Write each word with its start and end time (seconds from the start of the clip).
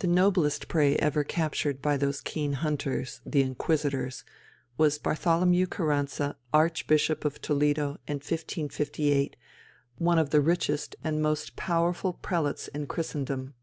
The 0.00 0.06
noblest 0.06 0.68
prey 0.68 0.96
ever 0.96 1.24
captured 1.24 1.80
by 1.80 1.96
those 1.96 2.20
keen 2.20 2.52
hunters, 2.52 3.22
the 3.24 3.40
Inquisitors, 3.40 4.22
was 4.76 4.98
Bartholomew 4.98 5.66
Carranza, 5.68 6.36
Archbishop 6.52 7.24
of 7.24 7.40
Toledo, 7.40 7.92
in 8.06 8.16
1558, 8.16 9.36
one 9.96 10.18
of 10.18 10.28
the 10.28 10.42
richest 10.42 10.96
and 11.02 11.22
most 11.22 11.56
powerful 11.56 12.12
prelates 12.12 12.68
in 12.68 12.88
Christendom. 12.88 13.54